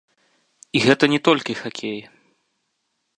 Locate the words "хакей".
1.61-2.01